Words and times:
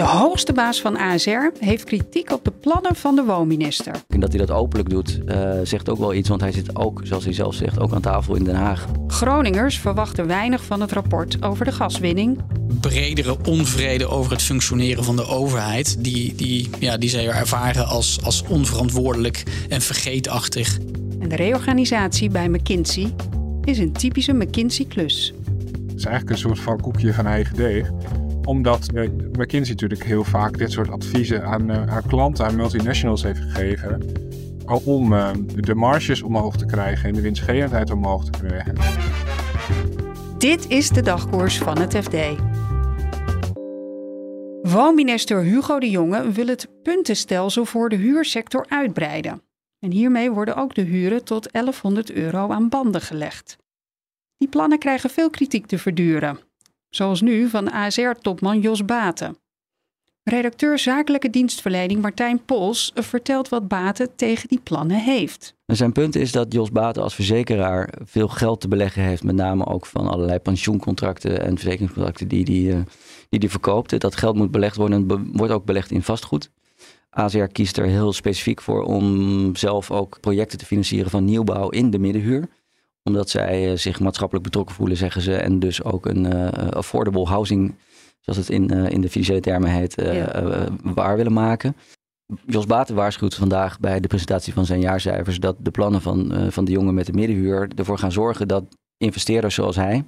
De 0.00 0.06
hoogste 0.06 0.52
baas 0.52 0.80
van 0.80 0.96
ASR 0.96 1.50
heeft 1.58 1.84
kritiek 1.84 2.32
op 2.32 2.44
de 2.44 2.50
plannen 2.50 2.96
van 2.96 3.14
de 3.14 3.24
woonminister. 3.24 3.94
En 4.08 4.20
dat 4.20 4.28
hij 4.28 4.38
dat 4.46 4.50
openlijk 4.50 4.90
doet, 4.90 5.20
uh, 5.26 5.52
zegt 5.62 5.88
ook 5.88 5.98
wel 5.98 6.14
iets, 6.14 6.28
want 6.28 6.40
hij 6.40 6.52
zit 6.52 6.76
ook, 6.76 7.00
zoals 7.04 7.24
hij 7.24 7.32
zelf 7.32 7.54
zegt, 7.54 7.80
ook 7.80 7.92
aan 7.92 8.00
tafel 8.00 8.34
in 8.34 8.44
Den 8.44 8.54
Haag. 8.54 8.86
Groningers 9.06 9.78
verwachten 9.78 10.26
weinig 10.26 10.64
van 10.64 10.80
het 10.80 10.92
rapport 10.92 11.42
over 11.42 11.64
de 11.64 11.72
gaswinning. 11.72 12.38
Bredere 12.80 13.36
onvrede 13.44 14.06
over 14.06 14.32
het 14.32 14.42
functioneren 14.42 15.04
van 15.04 15.16
de 15.16 15.26
overheid, 15.26 16.04
die, 16.04 16.34
die, 16.34 16.70
ja, 16.78 16.96
die 16.96 17.10
zij 17.10 17.28
ervaren 17.28 17.86
als, 17.86 18.18
als 18.22 18.44
onverantwoordelijk 18.48 19.42
en 19.68 19.80
vergeetachtig. 19.80 20.78
En 21.18 21.28
de 21.28 21.36
reorganisatie 21.36 22.30
bij 22.30 22.48
McKinsey 22.48 23.14
is 23.64 23.78
een 23.78 23.92
typische 23.92 24.32
McKinsey-klus. 24.32 25.34
Het 25.86 25.98
is 25.98 26.04
eigenlijk 26.04 26.30
een 26.30 26.48
soort 26.48 26.58
van 26.58 26.80
koekje 26.80 27.14
van 27.14 27.26
eigen 27.26 27.56
deeg 27.56 27.90
omdat 28.50 28.92
McKinsey 29.32 29.72
natuurlijk 29.72 30.04
heel 30.04 30.24
vaak 30.24 30.58
dit 30.58 30.72
soort 30.72 30.90
adviezen 30.90 31.44
aan, 31.44 31.70
uh, 31.70 31.86
aan 31.86 32.06
klanten, 32.06 32.44
aan 32.46 32.56
multinationals 32.56 33.22
heeft 33.22 33.40
gegeven. 33.40 34.02
Om 34.84 35.12
uh, 35.12 35.30
de 35.54 35.74
marges 35.74 36.22
omhoog 36.22 36.56
te 36.56 36.66
krijgen 36.66 37.08
en 37.08 37.14
de 37.14 37.20
winstgevendheid 37.20 37.90
omhoog 37.90 38.24
te 38.24 38.30
krijgen. 38.30 38.74
Dit 40.38 40.68
is 40.68 40.88
de 40.88 41.02
dagkoers 41.02 41.58
van 41.58 41.78
het 41.78 41.96
FD. 41.96 42.16
Woonminister 44.62 45.42
Hugo 45.42 45.78
de 45.78 45.90
Jonge 45.90 46.30
wil 46.30 46.46
het 46.46 46.68
puntenstelsel 46.82 47.64
voor 47.64 47.88
de 47.88 47.96
huursector 47.96 48.66
uitbreiden. 48.68 49.42
En 49.78 49.90
hiermee 49.90 50.30
worden 50.30 50.56
ook 50.56 50.74
de 50.74 50.82
huren 50.82 51.24
tot 51.24 51.52
1100 51.52 52.12
euro 52.12 52.50
aan 52.50 52.68
banden 52.68 53.00
gelegd. 53.00 53.56
Die 54.36 54.48
plannen 54.48 54.78
krijgen 54.78 55.10
veel 55.10 55.30
kritiek 55.30 55.66
te 55.66 55.78
verduren. 55.78 56.49
Zoals 56.90 57.20
nu 57.20 57.48
van 57.48 57.72
ASR-topman 57.72 58.60
Jos 58.60 58.84
Baten. 58.84 59.36
Redacteur 60.22 60.78
zakelijke 60.78 61.30
dienstverlening 61.30 62.02
Martijn 62.02 62.44
Pols 62.44 62.92
vertelt 62.94 63.48
wat 63.48 63.68
Baten 63.68 64.16
tegen 64.16 64.48
die 64.48 64.60
plannen 64.62 64.96
heeft. 64.96 65.54
zijn 65.66 65.92
punt 65.92 66.14
is 66.16 66.32
dat 66.32 66.52
Jos 66.52 66.70
Baten 66.70 67.02
als 67.02 67.14
verzekeraar 67.14 67.94
veel 68.04 68.28
geld 68.28 68.60
te 68.60 68.68
beleggen 68.68 69.02
heeft, 69.02 69.22
met 69.22 69.34
name 69.34 69.66
ook 69.66 69.86
van 69.86 70.08
allerlei 70.08 70.38
pensioencontracten 70.38 71.40
en 71.40 71.58
verzekeringscontracten 71.58 72.28
die 72.28 72.44
hij 72.44 72.54
die, 72.54 72.68
uh, 72.68 72.80
die 73.28 73.40
die 73.40 73.50
verkoopt. 73.50 74.00
Dat 74.00 74.16
geld 74.16 74.36
moet 74.36 74.50
belegd 74.50 74.76
worden 74.76 75.08
en 75.08 75.32
wordt 75.36 75.52
ook 75.52 75.64
belegd 75.64 75.90
in 75.90 76.02
vastgoed. 76.02 76.50
ASR 77.10 77.44
kiest 77.44 77.76
er 77.76 77.86
heel 77.86 78.12
specifiek 78.12 78.60
voor 78.60 78.82
om 78.82 79.56
zelf 79.56 79.90
ook 79.90 80.20
projecten 80.20 80.58
te 80.58 80.66
financieren 80.66 81.10
van 81.10 81.24
nieuwbouw 81.24 81.68
in 81.68 81.90
de 81.90 81.98
middenhuur 81.98 82.48
omdat 83.02 83.30
zij 83.30 83.70
eh, 83.70 83.76
zich 83.76 84.00
maatschappelijk 84.00 84.44
betrokken 84.44 84.74
voelen, 84.74 84.96
zeggen 84.96 85.22
ze. 85.22 85.34
En 85.36 85.58
dus 85.58 85.82
ook 85.82 86.06
een 86.06 86.24
uh, 86.24 86.48
affordable 86.68 87.24
housing, 87.24 87.74
zoals 88.20 88.38
het 88.38 88.50
in, 88.50 88.70
in 88.70 89.00
de 89.00 89.08
financiële 89.08 89.40
termen 89.40 89.70
heet, 89.70 89.94
waar 90.82 91.16
willen 91.16 91.32
maken. 91.32 91.76
Jos 92.46 92.66
Baten 92.66 92.94
waarschuwt 92.94 93.34
vandaag 93.34 93.80
bij 93.80 94.00
de 94.00 94.08
presentatie 94.08 94.52
van 94.52 94.66
zijn 94.66 94.80
jaarcijfers 94.80 95.40
dat 95.40 95.56
de 95.58 95.70
plannen 95.70 96.00
van, 96.00 96.32
van 96.52 96.64
de 96.64 96.72
jongen 96.72 96.94
met 96.94 97.06
de 97.06 97.12
middenhuur 97.12 97.68
ervoor 97.76 97.98
gaan 97.98 98.12
zorgen 98.12 98.48
dat 98.48 98.64
investeerders 98.96 99.54
zoals 99.54 99.76
hij, 99.76 100.04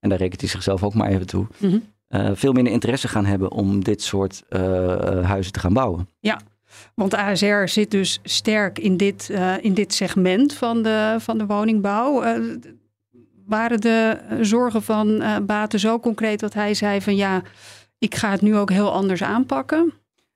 en 0.00 0.08
daar 0.08 0.18
rekent 0.18 0.40
hij 0.40 0.50
zichzelf 0.50 0.82
ook 0.82 0.94
maar 0.94 1.08
even 1.08 1.26
toe, 1.26 1.46
mm 1.58 1.82
-hmm. 2.08 2.36
veel 2.36 2.52
minder 2.52 2.72
interesse 2.72 3.08
gaan 3.08 3.24
hebben 3.24 3.50
om 3.50 3.84
dit 3.84 4.02
soort 4.02 4.42
huizen 5.22 5.52
te 5.52 5.60
gaan 5.60 5.72
bouwen. 5.72 6.08
Ja, 6.20 6.40
want 6.94 7.14
ASR 7.14 7.66
zit 7.66 7.90
dus 7.90 8.20
sterk 8.22 8.78
in 8.78 8.96
dit, 8.96 9.28
uh, 9.32 9.54
in 9.60 9.74
dit 9.74 9.94
segment 9.94 10.52
van 10.52 10.82
de, 10.82 11.16
van 11.18 11.38
de 11.38 11.46
woningbouw. 11.46 12.24
Uh, 12.24 12.56
waren 13.46 13.80
de 13.80 14.18
zorgen 14.40 14.82
van 14.82 15.08
uh, 15.08 15.36
Baten 15.42 15.80
zo 15.80 16.00
concreet 16.00 16.40
dat 16.40 16.54
hij 16.54 16.74
zei 16.74 17.00
van 17.00 17.16
ja, 17.16 17.42
ik 17.98 18.14
ga 18.14 18.30
het 18.30 18.40
nu 18.40 18.56
ook 18.56 18.70
heel 18.70 18.92
anders 18.92 19.22
aanpakken? 19.22 19.92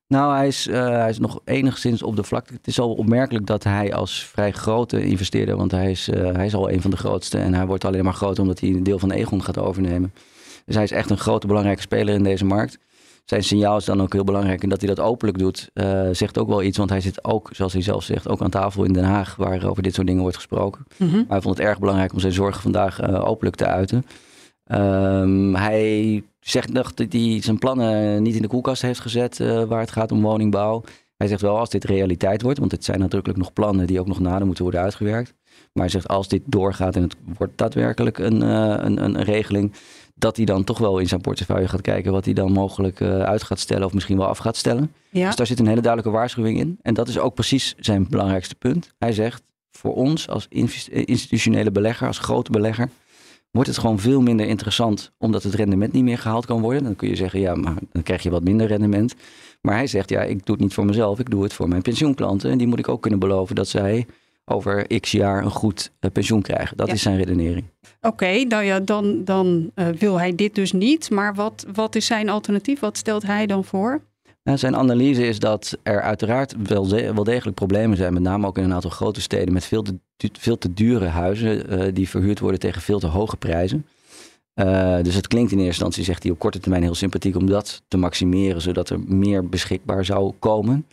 Nou, 0.07 0.37
hij 0.37 0.47
is, 0.47 0.65
hij 0.71 1.09
is 1.09 1.19
nog 1.19 1.41
enigszins 1.45 2.03
op 2.03 2.17
de 2.17 2.25
vlakte. 2.25 2.53
Het 2.53 2.67
is 2.67 2.81
al 2.81 2.93
opmerkelijk 2.93 3.47
dat 3.47 3.65
hij 3.65 3.95
als 3.95 4.25
vrij 4.25 4.53
grote 4.53 5.03
investeerder, 5.05 5.57
want 5.57 5.71
hij 5.71 5.91
is, 5.91 6.07
hij 6.13 6.47
is 6.47 6.55
al 6.55 6.71
een 6.71 6.81
van 6.81 6.91
de 6.91 6.97
grootste 6.97 7.39
en 7.39 7.55
hij 7.55 7.67
wordt 7.67 7.85
alleen 7.85 8.05
maar 8.05 8.15
groter 8.15 8.43
omdat 8.43 8.61
hij 8.61 8.69
een 8.69 8.83
deel 8.83 8.99
van 8.99 9.11
Egon 9.11 9.43
gaat 9.43 9.59
overnemen. 9.59 10.13
Dus 10.67 10.75
hij 10.75 10.85
is 10.85 10.91
echt 10.91 11.11
een 11.11 11.19
grote 11.19 11.47
belangrijke 11.47 11.83
speler 11.83 12.15
in 12.15 12.23
deze 12.23 12.45
markt 12.45 12.79
zijn 13.31 13.43
signaal 13.43 13.77
is 13.77 13.85
dan 13.85 14.03
ook 14.03 14.13
heel 14.13 14.25
belangrijk. 14.25 14.63
En 14.63 14.69
dat 14.69 14.81
hij 14.81 14.95
dat 14.95 15.05
openlijk 15.05 15.39
doet, 15.39 15.71
uh, 15.75 16.09
zegt 16.13 16.39
ook 16.39 16.49
wel 16.49 16.63
iets. 16.63 16.79
Want 16.79 16.91
hij 16.91 17.01
zit 17.01 17.25
ook, 17.25 17.49
zoals 17.53 17.73
hij 17.73 17.83
zelf 17.83 18.05
zegt, 18.05 18.29
ook 18.29 18.43
aan 18.43 18.51
tafel 18.51 18.85
in 18.85 18.93
Den 18.93 19.05
Haag, 19.05 19.37
waar 19.37 19.69
over 19.69 19.83
dit 19.83 19.95
soort 19.95 20.07
dingen 20.07 20.23
wordt 20.23 20.37
gesproken. 20.37 20.87
Mm 20.97 21.11
Maar 21.11 21.25
hij 21.29 21.41
vond 21.41 21.57
het 21.57 21.67
erg 21.67 21.79
belangrijk 21.79 22.13
om 22.13 22.21
zijn 22.21 22.33
zorgen 22.33 22.63
vandaag 22.63 23.01
uh, 23.01 23.29
openlijk 23.29 23.57
te 23.57 23.67
uiten. 23.67 24.07
Um, 24.67 25.55
hij 25.55 26.23
zegt 26.41 26.73
nog 26.73 26.95
dat 26.95 27.13
hij 27.13 27.39
zijn 27.43 27.59
plannen 27.59 28.23
niet 28.23 28.35
in 28.35 28.43
de 28.43 28.49
koelkast 28.49 28.83
heeft 28.83 29.01
gezet 29.01 29.39
uh, 29.39 29.63
waar 29.63 29.81
het 29.81 29.91
gaat 29.91 30.13
om 30.13 30.23
woningbouw. 30.23 30.83
Hij 31.17 31.29
zegt 31.29 31.41
wel 31.41 31.59
als 31.59 31.71
dit 31.71 31.85
realiteit 31.85 32.43
wordt, 32.43 32.59
want 32.59 32.73
het 32.73 32.85
zijn 32.85 32.99
natuurlijk 32.99 33.37
nog 33.37 33.53
plannen 33.53 33.87
die 33.87 34.01
ook 34.01 34.07
nog 34.07 34.21
nader 34.21 34.47
moeten 34.47 34.65
worden 34.65 34.83
uitgewerkt. 34.83 35.35
Maar 35.73 35.85
hij 35.85 35.93
zegt 35.93 36.09
als 36.09 36.29
dit 36.29 36.43
doorgaat 36.47 36.97
en 36.97 37.03
het 37.03 37.17
wordt 37.37 37.59
daadwerkelijk 37.59 38.19
een, 38.19 38.41
een, 38.41 39.05
een 39.05 39.23
regeling, 39.23 39.73
dat 40.21 40.37
hij 40.37 40.45
dan 40.45 40.65
toch 40.65 40.79
wel 40.79 40.99
in 40.99 41.09
zijn 41.09 41.21
portefeuille 41.21 41.69
gaat 41.69 41.81
kijken 41.81 42.13
wat 42.13 42.25
hij 42.25 42.35
dan 42.35 42.53
mogelijk 42.53 43.01
uh, 43.01 43.23
uit 43.23 43.43
gaat 43.43 43.59
stellen 43.59 43.87
of 43.87 43.93
misschien 43.93 44.17
wel 44.17 44.27
af 44.27 44.39
gaat 44.39 44.57
stellen. 44.57 44.93
Ja. 45.11 45.27
Dus 45.27 45.37
daar 45.37 45.47
zit 45.47 45.59
een 45.59 45.67
hele 45.67 45.81
duidelijke 45.81 46.17
waarschuwing 46.17 46.59
in. 46.59 46.79
En 46.83 46.95
dat 46.95 47.09
is 47.09 47.19
ook 47.19 47.35
precies 47.35 47.75
zijn 47.79 48.07
belangrijkste 48.09 48.55
punt. 48.55 48.95
Hij 48.99 49.13
zegt, 49.13 49.43
voor 49.71 49.95
ons 49.95 50.29
als 50.29 50.47
institutionele 50.89 51.71
belegger, 51.71 52.07
als 52.07 52.19
grote 52.19 52.51
belegger, 52.51 52.89
wordt 53.51 53.69
het 53.69 53.79
gewoon 53.79 53.99
veel 53.99 54.21
minder 54.21 54.47
interessant 54.47 55.13
omdat 55.19 55.43
het 55.43 55.55
rendement 55.55 55.93
niet 55.93 56.05
meer 56.05 56.19
gehaald 56.19 56.47
kan 56.47 56.61
worden. 56.61 56.83
Dan 56.83 56.97
kun 56.97 57.09
je 57.09 57.17
zeggen, 57.17 57.41
ja, 57.41 57.55
maar 57.55 57.75
dan 57.93 58.03
krijg 58.03 58.23
je 58.23 58.31
wat 58.31 58.45
minder 58.45 58.67
rendement. 58.67 59.15
Maar 59.61 59.75
hij 59.75 59.87
zegt, 59.87 60.11
ja, 60.11 60.23
ik 60.23 60.47
doe 60.47 60.55
het 60.55 60.65
niet 60.65 60.75
voor 60.75 60.85
mezelf, 60.85 61.19
ik 61.19 61.31
doe 61.31 61.43
het 61.43 61.53
voor 61.53 61.69
mijn 61.69 61.83
pensioenklanten. 61.83 62.51
En 62.51 62.59
die 62.59 62.67
moet 62.67 62.79
ik 62.79 62.89
ook 62.89 63.03
kunnen 63.03 63.21
beloven 63.21 63.55
dat 63.55 63.69
zij 63.69 64.07
over 64.51 65.01
x 65.01 65.11
jaar 65.11 65.45
een 65.45 65.51
goed 65.51 65.91
uh, 66.01 66.11
pensioen 66.11 66.43
krijgen. 66.43 66.77
Dat 66.77 66.89
is 66.93 67.03
zijn 67.03 67.17
redenering. 67.17 67.65
Oké, 68.01 68.07
okay, 68.07 68.43
nou 68.43 68.65
ja, 68.65 68.81
dan, 68.81 69.25
dan 69.25 69.71
uh, 69.75 69.89
wil 69.89 70.19
hij 70.19 70.35
dit 70.35 70.55
dus 70.55 70.73
niet. 70.73 71.11
Maar 71.11 71.35
wat, 71.35 71.67
wat 71.73 71.95
is 71.95 72.07
zijn 72.07 72.29
alternatief? 72.29 72.81
Wat 72.81 72.97
stelt 72.97 73.23
hij 73.23 73.47
dan 73.47 73.65
voor? 73.65 74.01
Nou, 74.43 74.59
zijn 74.59 74.77
analyse 74.77 75.27
is 75.27 75.39
dat 75.39 75.79
er 75.83 76.01
uiteraard 76.01 76.55
wel, 76.63 76.87
de, 76.87 77.15
wel 77.15 77.25
degelijk 77.25 77.57
problemen 77.57 77.97
zijn. 77.97 78.13
Met 78.13 78.23
name 78.23 78.47
ook 78.47 78.59
in 78.59 78.65
een 78.65 78.75
aantal 78.75 78.91
grote 78.91 79.21
steden 79.21 79.53
met 79.53 79.65
veel 79.65 79.83
te, 79.83 79.95
veel 80.33 80.59
te 80.59 80.75
dure 80.75 81.07
huizen. 81.07 81.73
Uh, 81.73 81.95
die 81.95 82.09
verhuurd 82.09 82.39
worden 82.39 82.61
tegen 82.61 82.83
veel 82.83 82.99
te 82.99 83.07
hoge 83.07 83.37
prijzen. 83.37 83.87
dus 85.03 85.15
het 85.15 85.27
klinkt 85.27 85.53
in 85.53 85.59
eerste 85.59 85.67
instantie, 85.67 86.05
zegt 86.05 86.23
hij 86.23 86.33
op 86.33 86.39
korte 86.39 86.61
termijn 86.61 86.83
heel 86.83 86.95
sympathiek 86.95 87.37
om 87.37 87.47
dat 87.47 87.83
te 87.89 87.97
maximeren, 87.97 88.61
zodat 88.61 88.91
er 88.91 89.01
meer 89.01 89.49
beschikbaar 89.49 90.05
zou 90.05 90.33
komen. 90.39 90.87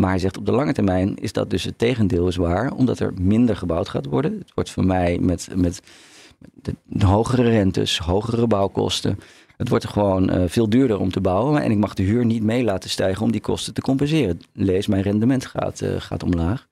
Maar 0.00 0.10
hij 0.10 0.18
zegt 0.18 0.36
op 0.36 0.46
de 0.46 0.52
lange 0.52 0.72
termijn 0.72 1.16
is 1.16 1.32
dat 1.32 1.50
dus 1.50 1.64
het 1.64 1.78
tegendeel 1.78 2.28
is 2.28 2.36
waar, 2.36 2.72
omdat 2.72 2.98
er 2.98 3.12
minder 3.20 3.56
gebouwd 3.56 3.88
gaat 3.88 4.06
worden. 4.06 4.32
Het 4.32 4.54
wordt 4.54 4.70
voor 4.70 4.84
mij 4.84 5.18
met, 5.20 5.48
met 5.54 5.82
de 6.84 7.06
hogere 7.06 7.42
rentes, 7.42 7.98
hogere 7.98 8.46
bouwkosten. 8.46 9.18
Het 9.56 9.68
wordt 9.68 9.88
gewoon 9.88 10.34
uh, 10.34 10.42
veel 10.46 10.68
duurder 10.68 10.98
om 10.98 11.10
te 11.10 11.20
bouwen 11.20 11.62
en 11.62 11.70
ik 11.70 11.76
mag 11.76 11.94
de 11.94 12.02
huur 12.02 12.24
niet 12.24 12.42
mee 12.42 12.64
laten 12.64 12.90
stijgen 12.90 13.22
om 13.22 13.32
die 13.32 13.40
kosten 13.40 13.74
te 13.74 13.80
compenseren. 13.80 14.40
Lees, 14.52 14.86
mijn 14.86 15.02
rendement 15.02 15.46
gaat, 15.46 15.80
uh, 15.80 15.90
gaat 15.98 16.22
omlaag. 16.22 16.66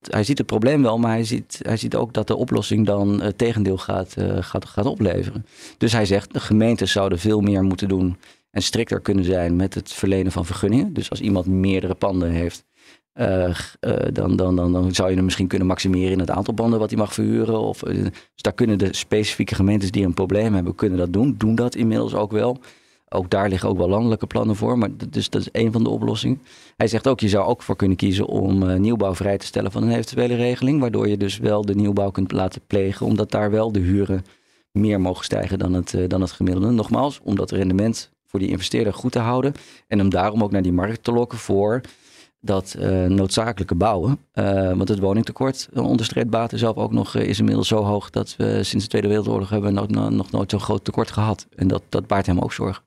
Hij 0.00 0.24
ziet 0.24 0.38
het 0.38 0.46
probleem 0.46 0.82
wel, 0.82 0.98
maar 0.98 1.10
hij 1.10 1.24
ziet, 1.24 1.60
hij 1.62 1.76
ziet 1.76 1.94
ook 1.94 2.12
dat 2.12 2.26
de 2.26 2.36
oplossing 2.36 2.86
dan 2.86 3.20
het 3.20 3.38
tegendeel 3.38 3.78
gaat, 3.78 4.14
uh, 4.18 4.36
gaat, 4.40 4.64
gaat 4.64 4.86
opleveren. 4.86 5.46
Dus 5.78 5.92
hij 5.92 6.06
zegt, 6.06 6.32
de 6.32 6.40
gemeentes 6.40 6.92
zouden 6.92 7.18
veel 7.18 7.40
meer 7.40 7.62
moeten 7.62 7.88
doen 7.88 8.16
en 8.50 8.62
strikter 8.62 9.00
kunnen 9.00 9.24
zijn 9.24 9.56
met 9.56 9.74
het 9.74 9.92
verlenen 9.92 10.32
van 10.32 10.46
vergunningen. 10.46 10.92
Dus 10.92 11.10
als 11.10 11.20
iemand 11.20 11.46
meerdere 11.46 11.94
panden 11.94 12.30
heeft, 12.30 12.64
uh, 13.14 13.48
uh, 13.80 13.96
dan, 14.12 14.36
dan, 14.36 14.56
dan, 14.56 14.72
dan 14.72 14.94
zou 14.94 15.08
je 15.08 15.14
hem 15.14 15.24
misschien 15.24 15.46
kunnen 15.46 15.66
maximeren 15.66 16.12
in 16.12 16.18
het 16.18 16.30
aantal 16.30 16.54
panden 16.54 16.78
wat 16.78 16.90
hij 16.90 16.98
mag 16.98 17.14
verhuren. 17.14 17.60
Of, 17.60 17.86
uh, 17.86 18.02
dus 18.02 18.12
daar 18.34 18.52
kunnen 18.52 18.78
de 18.78 18.96
specifieke 18.96 19.54
gemeentes 19.54 19.90
die 19.90 20.04
een 20.04 20.14
probleem 20.14 20.54
hebben, 20.54 20.74
kunnen 20.74 20.98
dat 20.98 21.12
doen. 21.12 21.34
Doen 21.38 21.54
dat 21.54 21.74
inmiddels 21.74 22.14
ook 22.14 22.32
wel. 22.32 22.58
Ook 23.08 23.30
daar 23.30 23.48
liggen 23.48 23.68
ook 23.68 23.76
wel 23.76 23.88
landelijke 23.88 24.26
plannen 24.26 24.56
voor. 24.56 24.78
Maar 24.78 24.88
dus 25.10 25.30
dat 25.30 25.40
is 25.40 25.48
een 25.52 25.72
van 25.72 25.82
de 25.82 25.90
oplossingen. 25.90 26.42
Hij 26.76 26.86
zegt 26.86 27.08
ook, 27.08 27.20
je 27.20 27.28
zou 27.28 27.46
ook 27.46 27.62
voor 27.62 27.76
kunnen 27.76 27.96
kiezen 27.96 28.26
om 28.26 28.80
nieuwbouw 28.80 29.14
vrij 29.14 29.38
te 29.38 29.46
stellen 29.46 29.72
van 29.72 29.82
een 29.82 29.90
eventuele 29.90 30.34
regeling. 30.34 30.80
Waardoor 30.80 31.08
je 31.08 31.16
dus 31.16 31.38
wel 31.38 31.64
de 31.64 31.74
nieuwbouw 31.74 32.10
kunt 32.10 32.32
laten 32.32 32.60
plegen, 32.66 33.06
omdat 33.06 33.30
daar 33.30 33.50
wel 33.50 33.72
de 33.72 33.80
huren 33.80 34.24
meer 34.72 35.00
mogen 35.00 35.24
stijgen 35.24 35.58
dan 35.58 35.72
het, 35.72 35.96
dan 36.06 36.20
het 36.20 36.32
gemiddelde. 36.32 36.70
Nogmaals, 36.70 37.20
om 37.22 37.36
dat 37.36 37.50
rendement 37.50 38.10
voor 38.30 38.40
die 38.40 38.48
investeerder 38.48 38.94
goed 38.94 39.12
te 39.12 39.18
houden. 39.18 39.52
En 39.86 40.00
om 40.00 40.08
daarom 40.08 40.42
ook 40.42 40.50
naar 40.50 40.62
die 40.62 40.72
markt 40.72 41.04
te 41.04 41.12
lokken 41.12 41.38
voor 41.38 41.80
dat 42.40 42.76
uh, 42.78 43.04
noodzakelijke 43.04 43.74
bouwen. 43.74 44.18
Uh, 44.34 44.72
want 44.72 44.88
het 44.88 44.98
woningtekort, 44.98 45.68
onderstreept 45.74 46.30
Baten 46.30 46.58
zelf 46.58 46.76
ook 46.76 46.92
nog, 46.92 47.14
is 47.14 47.38
inmiddels 47.38 47.68
zo 47.68 47.82
hoog 47.82 48.10
dat 48.10 48.34
we 48.36 48.62
sinds 48.62 48.84
de 48.84 48.90
Tweede 48.90 49.08
Wereldoorlog 49.08 49.50
hebben 49.50 49.74
nog, 49.74 49.88
nog 50.10 50.30
nooit 50.30 50.50
zo'n 50.50 50.60
groot 50.60 50.84
tekort 50.84 51.10
gehad. 51.10 51.46
En 51.56 51.68
dat, 51.68 51.82
dat 51.88 52.06
baart 52.06 52.26
hem 52.26 52.38
ook 52.38 52.52
zorgen. 52.52 52.82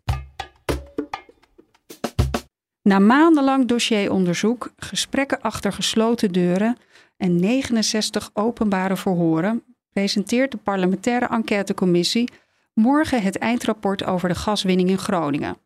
Na 2.82 3.00
maandenlang 3.00 3.68
dossieronderzoek, 3.68 4.72
gesprekken 4.78 5.42
achter 5.42 5.74
gesloten 5.74 6.32
deuren 6.32 6.78
en 7.18 7.40
69 7.40 8.30
openbare 8.34 8.98
verhoren, 8.98 9.64
presenteert 9.94 10.52
de 10.52 10.58
parlementaire 10.58 11.28
enquêtecommissie 11.28 12.30
morgen 12.74 13.22
het 13.22 13.38
eindrapport 13.38 14.04
over 14.04 14.30
de 14.30 14.36
gaswinning 14.36 14.90
in 14.90 14.98
Groningen. 14.98 15.58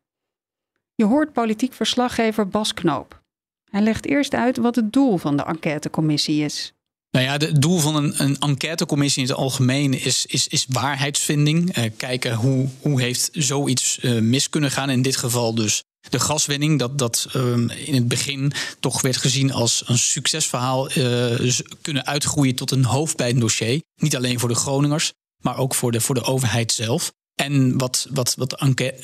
Je 0.95 1.05
hoort 1.05 1.33
politiek 1.33 1.73
verslaggever 1.73 2.47
Bas 2.47 2.73
Knoop. 2.73 3.21
Hij 3.69 3.81
legt 3.81 4.05
eerst 4.05 4.33
uit 4.33 4.57
wat 4.57 4.75
het 4.75 4.93
doel 4.93 5.17
van 5.17 5.37
de 5.37 5.43
enquêtecommissie 5.43 6.43
is. 6.43 6.73
Nou 7.11 7.25
ja, 7.25 7.31
het 7.31 7.61
doel 7.61 7.79
van 7.79 7.95
een, 7.95 8.13
een 8.23 8.39
enquêtecommissie 8.39 9.23
in 9.23 9.29
het 9.29 9.37
algemeen 9.37 10.03
is, 10.03 10.25
is, 10.25 10.65
waarheidsvinding. 10.69 11.77
Uh, 11.77 11.83
kijken 11.97 12.33
hoe, 12.33 12.69
hoe 12.81 13.01
heeft 13.01 13.29
zoiets 13.33 13.99
uh, 14.01 14.21
mis 14.21 14.49
kunnen 14.49 14.71
gaan. 14.71 14.89
In 14.89 15.01
dit 15.01 15.15
geval 15.15 15.55
dus 15.55 15.83
de 16.09 16.19
gaswinning, 16.19 16.79
dat, 16.79 16.97
dat 16.97 17.27
um, 17.35 17.69
in 17.69 17.93
het 17.93 18.07
begin 18.07 18.51
toch 18.79 19.01
werd 19.01 19.17
gezien 19.17 19.53
als 19.53 19.83
een 19.85 19.97
succesverhaal, 19.97 20.97
uh, 20.97 21.59
kunnen 21.81 22.05
uitgroeien 22.05 22.55
tot 22.55 22.71
een 22.71 22.85
hoofdpijndossier. 22.85 23.81
Niet 23.95 24.15
alleen 24.15 24.39
voor 24.39 24.49
de 24.49 24.55
Groningers, 24.55 25.13
maar 25.47 25.57
ook 25.57 25.75
voor 25.75 25.91
de, 25.91 26.01
voor 26.01 26.15
de 26.15 26.23
overheid 26.23 26.71
zelf. 26.71 27.11
En 27.35 27.77
wat, 27.77 28.07
wat, 28.09 28.35
wat 28.37 28.49
de 28.49 28.57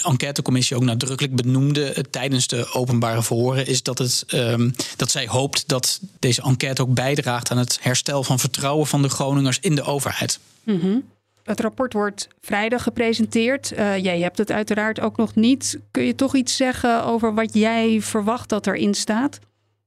enquêtecommissie 0.04 0.76
ook 0.76 0.84
nadrukkelijk 0.84 1.36
benoemde 1.36 1.90
uh, 1.90 2.04
tijdens 2.10 2.48
de 2.48 2.74
openbare 2.74 3.24
verhoren, 3.24 3.68
is 3.68 3.84
dat, 3.84 3.98
het, 3.98 4.24
um, 4.34 4.74
dat 4.96 5.12
zij 5.12 5.28
hoopt 5.28 5.68
dat 5.68 6.00
deze 6.20 6.42
enquête 6.42 6.82
ook 6.82 6.94
bijdraagt 6.94 7.52
aan 7.52 7.58
het 7.58 7.78
herstel 7.82 8.24
van 8.24 8.40
vertrouwen 8.40 8.88
van 8.88 9.02
de 9.02 9.10
Groningers 9.10 9.60
in 9.60 9.76
de 9.76 9.84
overheid. 9.84 10.40
-hmm. 10.64 11.04
Het 11.44 11.60
rapport 11.60 11.94
wordt 11.94 12.28
vrijdag 12.42 12.84
gepresenteerd. 12.84 13.72
Uh, 13.72 13.98
jij 13.98 14.20
hebt 14.20 14.38
het 14.38 14.52
uiteraard 14.52 15.00
ook 15.00 15.18
nog 15.18 15.36
niet. 15.36 15.80
Kun 15.92 16.04
je 16.04 16.16
toch 16.16 16.36
iets 16.36 16.56
zeggen 16.56 17.06
over 17.06 17.34
wat 17.34 17.54
jij 17.54 18.02
verwacht 18.02 18.50
dat 18.50 18.68
erin 18.68 18.94
staat? 18.94 19.40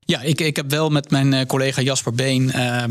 Ja, 0.06 0.20
ik, 0.20 0.40
ik 0.40 0.56
heb 0.56 0.70
wel 0.70 0.88
met 0.88 1.10
mijn 1.10 1.32
eh, 1.32 1.46
collega 1.46 1.82
Jasper 1.82 2.12
Been 2.12 2.42
uh, 2.42 2.84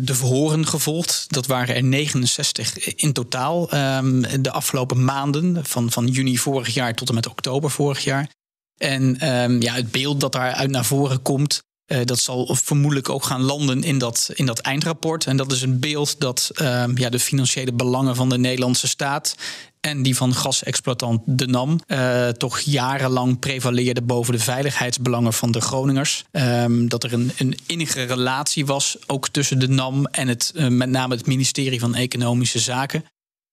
de 0.00 0.14
verhoren 0.14 0.66
gevolgd. 0.66 1.24
Dat 1.28 1.46
waren 1.46 1.74
er 1.74 1.84
69 1.84 2.94
in 2.94 3.12
totaal 3.12 3.74
um, 3.74 4.42
de 4.42 4.50
afgelopen 4.50 5.04
maanden, 5.04 5.64
van, 5.64 5.90
van 5.90 6.06
juni 6.06 6.38
vorig 6.38 6.74
jaar 6.74 6.94
tot 6.94 7.08
en 7.08 7.14
met 7.14 7.28
oktober 7.28 7.70
vorig 7.70 8.04
jaar. 8.04 8.30
En 8.76 9.28
um, 9.28 9.60
ja, 9.60 9.74
het 9.74 9.90
beeld 9.90 10.20
dat 10.20 10.32
daaruit 10.32 10.70
naar 10.70 10.84
voren 10.84 11.22
komt, 11.22 11.62
uh, 11.86 11.98
dat 12.04 12.18
zal 12.18 12.56
vermoedelijk 12.62 13.08
ook 13.08 13.24
gaan 13.24 13.42
landen 13.42 13.82
in 13.82 13.98
dat, 13.98 14.30
in 14.34 14.46
dat 14.46 14.58
eindrapport. 14.58 15.26
En 15.26 15.36
dat 15.36 15.52
is 15.52 15.62
een 15.62 15.80
beeld 15.80 16.20
dat 16.20 16.50
uh, 16.54 16.84
ja, 16.94 17.10
de 17.10 17.18
financiële 17.18 17.72
belangen 17.72 18.16
van 18.16 18.28
de 18.28 18.38
Nederlandse 18.38 18.88
staat 18.88 19.34
en 19.80 20.02
die 20.02 20.16
van 20.16 20.34
gasexploitant 20.34 21.20
De 21.24 21.46
Nam 21.46 21.80
uh, 21.86 22.28
toch 22.28 22.60
jarenlang 22.60 23.38
prevaleerde 23.38 24.02
boven 24.02 24.32
de 24.32 24.40
veiligheidsbelangen 24.40 25.32
van 25.32 25.52
de 25.52 25.60
Groningers. 25.60 26.24
Um, 26.30 26.88
dat 26.88 27.04
er 27.04 27.12
een, 27.12 27.32
een 27.36 27.58
innige 27.66 28.02
relatie 28.02 28.66
was, 28.66 28.96
ook 29.06 29.28
tussen 29.28 29.58
De 29.58 29.68
Nam 29.68 30.06
en 30.06 30.28
het, 30.28 30.52
uh, 30.54 30.68
met 30.68 30.88
name 30.88 31.14
het 31.14 31.26
ministerie 31.26 31.80
van 31.80 31.94
Economische 31.94 32.58
Zaken. 32.58 33.04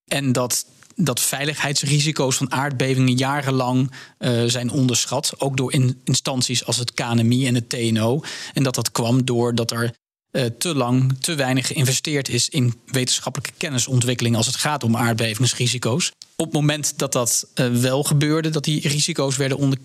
En 0.05 0.31
dat 0.31 0.65
dat 1.01 1.19
veiligheidsrisico's 1.19 2.37
van 2.37 2.51
aardbevingen 2.51 3.15
jarenlang 3.15 3.91
uh, 4.19 4.43
zijn 4.45 4.71
onderschat. 4.71 5.33
Ook 5.37 5.57
door 5.57 5.73
in 5.73 6.01
instanties 6.03 6.65
als 6.65 6.77
het 6.77 6.93
KNMI 6.93 7.47
en 7.47 7.55
het 7.55 7.69
TNO. 7.69 8.21
En 8.53 8.63
dat 8.63 8.75
dat 8.75 8.91
kwam 8.91 9.25
doordat 9.25 9.71
er 9.71 9.93
uh, 10.31 10.45
te 10.45 10.75
lang 10.75 11.19
te 11.19 11.35
weinig 11.35 11.67
geïnvesteerd 11.67 12.29
is 12.29 12.49
in 12.49 12.73
wetenschappelijke 12.85 13.53
kennisontwikkeling 13.57 14.35
als 14.35 14.45
het 14.45 14.55
gaat 14.55 14.83
om 14.83 14.95
aardbevingsrisico's. 14.95 16.11
Op 16.39 16.45
het 16.45 16.53
moment 16.53 16.93
dat 16.95 17.11
dat 17.11 17.47
uh, 17.55 17.67
wel 17.67 18.03
gebeurde, 18.03 18.49
dat 18.49 18.63
die 18.63 18.87
risico's 18.87 19.37
werden 19.37 19.57
on 19.57 19.75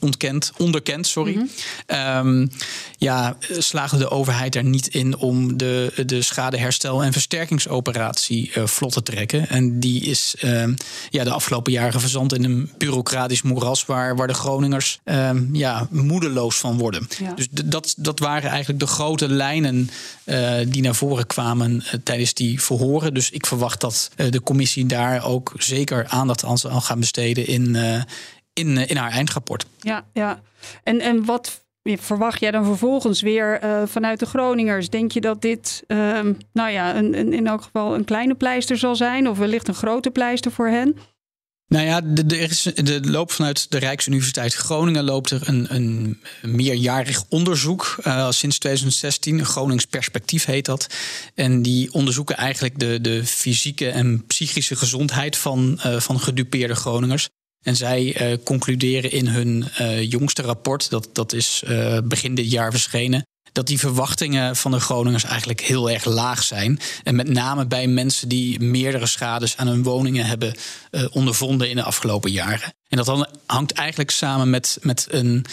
ontkend, 0.00 0.52
onderkend, 0.56 1.06
sorry, 1.06 1.34
mm 1.34 1.48
-hmm. 1.86 2.28
um, 2.28 2.50
ja, 2.98 3.36
slaagde 3.58 3.98
de 3.98 4.10
overheid 4.10 4.54
er 4.54 4.64
niet 4.64 4.86
in 4.86 5.16
om 5.16 5.56
de, 5.56 5.92
de 6.06 6.22
schadeherstel- 6.22 7.02
en 7.02 7.12
versterkingsoperatie 7.12 8.50
uh, 8.54 8.66
vlot 8.66 8.92
te 8.92 9.02
trekken. 9.02 9.48
En 9.48 9.80
die 9.80 10.02
is 10.02 10.34
uh, 10.40 10.64
ja, 11.10 11.24
de 11.24 11.30
afgelopen 11.30 11.72
jaren 11.72 12.00
verzand 12.00 12.34
in 12.34 12.44
een 12.44 12.70
bureaucratisch 12.78 13.42
moeras 13.42 13.86
waar, 13.86 14.16
waar 14.16 14.26
de 14.26 14.34
Groningers 14.34 15.00
um, 15.04 15.48
ja, 15.52 15.88
moedeloos 15.90 16.56
van 16.56 16.78
worden. 16.78 17.08
Ja. 17.18 17.32
Dus 17.34 17.46
dat, 17.50 17.94
dat 17.96 18.18
waren 18.18 18.50
eigenlijk 18.50 18.80
de 18.80 18.86
grote 18.86 19.28
lijnen 19.28 19.90
uh, 20.24 20.54
die 20.68 20.82
naar 20.82 20.94
voren 20.94 21.26
kwamen 21.26 21.84
tijdens 22.04 22.34
die 22.34 22.62
verhoren. 22.62 23.14
Dus 23.14 23.30
ik 23.30 23.46
verwacht 23.46 23.80
dat 23.80 24.10
de 24.30 24.42
commissie 24.42 24.86
daar 24.86 25.24
ook 25.24 25.52
zeker 25.56 25.87
aandacht 26.08 26.44
aan 26.44 26.82
gaan 26.82 27.00
besteden 27.00 27.46
in, 27.46 27.76
in, 28.52 28.88
in 28.88 28.96
haar 28.96 29.10
eindrapport. 29.10 29.66
Ja, 29.80 30.04
ja. 30.12 30.40
En, 30.82 31.00
en 31.00 31.24
wat 31.24 31.66
verwacht 31.82 32.40
jij 32.40 32.50
dan 32.50 32.64
vervolgens 32.64 33.20
weer 33.20 33.60
vanuit 33.86 34.18
de 34.18 34.26
Groningers? 34.26 34.90
Denk 34.90 35.12
je 35.12 35.20
dat 35.20 35.42
dit, 35.42 35.84
ehm, 35.86 36.32
nou 36.52 36.70
ja, 36.70 36.96
een, 36.96 37.18
een, 37.18 37.32
in 37.32 37.46
elk 37.46 37.62
geval 37.62 37.94
een 37.94 38.04
kleine 38.04 38.34
pleister 38.34 38.78
zal 38.78 38.96
zijn, 38.96 39.28
of 39.28 39.38
wellicht 39.38 39.68
een 39.68 39.74
grote 39.74 40.10
pleister 40.10 40.52
voor 40.52 40.68
hen? 40.68 40.96
Nou 41.68 41.86
ja, 41.86 42.00
de, 42.00 42.38
is 42.38 42.62
de 42.62 43.00
loop 43.10 43.32
vanuit 43.32 43.70
de 43.70 43.78
Rijksuniversiteit 43.78 44.54
Groningen 44.54 45.04
loopt 45.04 45.30
er 45.30 45.48
een, 45.48 45.74
een 45.74 46.20
meerjarig 46.42 47.24
onderzoek 47.28 47.96
uh, 48.06 48.30
sinds 48.30 48.58
2016. 48.58 49.44
Gronings 49.44 49.84
Perspectief 49.84 50.44
heet 50.44 50.64
dat. 50.64 50.86
En 51.34 51.62
die 51.62 51.92
onderzoeken 51.92 52.36
eigenlijk 52.36 52.78
de, 52.78 53.00
de 53.00 53.26
fysieke 53.26 53.88
en 53.88 54.26
psychische 54.26 54.76
gezondheid 54.76 55.36
van, 55.36 55.80
uh, 55.86 56.00
van 56.00 56.20
gedupeerde 56.20 56.74
Groningers. 56.74 57.28
En 57.62 57.76
zij 57.76 58.30
uh, 58.32 58.36
concluderen 58.44 59.10
in 59.10 59.26
hun 59.26 59.64
jongste 60.08 60.42
rapport, 60.42 60.90
dat, 60.90 61.08
dat 61.12 61.32
is 61.32 61.62
begin 62.04 62.34
dit 62.34 62.50
jaar 62.50 62.70
verschenen, 62.70 63.22
dat 63.58 63.66
die 63.66 63.78
verwachtingen 63.78 64.56
van 64.56 64.70
de 64.70 64.80
Groningers 64.80 65.24
eigenlijk 65.24 65.60
heel 65.60 65.90
erg 65.90 66.04
laag 66.04 66.42
zijn. 66.42 66.80
En 67.02 67.16
met 67.16 67.28
name 67.28 67.66
bij 67.66 67.86
mensen 67.86 68.28
die 68.28 68.60
meerdere 68.60 69.06
schades 69.06 69.56
aan 69.56 69.66
hun 69.66 69.82
woningen 69.82 70.26
hebben 70.26 70.54
uh, 70.90 71.04
ondervonden 71.10 71.70
in 71.70 71.76
de 71.76 71.82
afgelopen 71.82 72.30
jaren. 72.30 72.72
En 72.88 72.96
dat 72.96 73.28
hangt 73.46 73.72
eigenlijk 73.72 74.10
samen 74.10 74.50
met, 74.50 74.78
met 74.80 75.06
een 75.10 75.44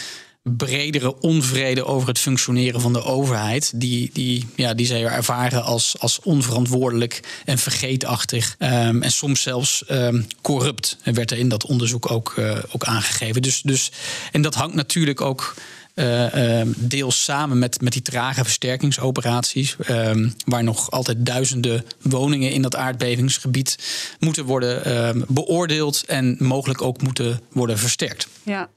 bredere 0.42 1.20
onvrede 1.20 1.84
over 1.84 2.08
het 2.08 2.18
functioneren 2.18 2.80
van 2.80 2.92
de 2.92 3.02
overheid. 3.02 3.72
Die, 3.74 4.10
die, 4.12 4.46
ja, 4.56 4.74
die 4.74 4.86
zij 4.86 5.04
ervaren 5.04 5.64
als, 5.64 5.94
als 5.98 6.20
onverantwoordelijk 6.20 7.42
en 7.44 7.58
vergeetachtig. 7.58 8.56
Um, 8.58 9.02
en 9.02 9.12
soms 9.12 9.42
zelfs 9.42 9.84
um, 9.90 10.26
corrupt. 10.42 10.96
En 11.02 11.14
werd 11.14 11.30
er 11.30 11.38
in 11.38 11.48
dat 11.48 11.64
onderzoek 11.64 12.10
ook, 12.10 12.34
uh, 12.38 12.58
ook 12.70 12.84
aangegeven. 12.84 13.42
Dus, 13.42 13.62
dus, 13.62 13.90
en 14.32 14.42
dat 14.42 14.54
hangt 14.54 14.74
natuurlijk 14.74 15.20
ook 15.20 15.54
uh, 15.96 16.62
deels 16.76 17.24
samen 17.24 17.58
met, 17.58 17.80
met 17.80 17.92
die 17.92 18.02
trage 18.02 18.42
versterkingsoperaties, 18.44 19.76
uh, 19.90 20.10
waar 20.44 20.64
nog 20.64 20.90
altijd 20.90 21.26
duizenden 21.26 21.84
woningen 22.02 22.50
in 22.50 22.62
dat 22.62 22.76
aardbevingsgebied 22.76 23.78
moeten 24.18 24.44
worden 24.44 24.84
ehm, 24.84 25.22
beoordeeld 25.28 26.04
en 26.04 26.36
mogelijk 26.38 26.82
ook 26.82 27.02
moeten 27.02 27.40
worden 27.52 27.78
versterkt. 27.78 28.28
Ja. 28.42 28.68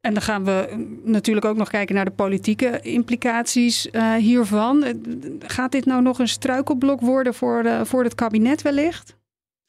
En 0.00 0.14
dan 0.14 0.22
gaan 0.22 0.44
we 0.44 0.86
natuurlijk 1.04 1.46
ook 1.46 1.56
nog 1.56 1.68
kijken 1.68 1.94
naar 1.94 2.04
de 2.04 2.10
politieke 2.10 2.80
implicaties 2.80 3.86
uh, 3.92 4.14
hiervan. 4.14 4.84
Gaat 5.40 5.72
dit 5.72 5.84
nou 5.84 6.02
nog 6.02 6.18
een 6.18 6.28
struikelblok 6.28 7.00
worden 7.00 7.34
voor, 7.34 7.62
de, 7.62 7.80
voor 7.84 8.04
het 8.04 8.14
kabinet 8.14 8.62
wellicht? 8.62 9.16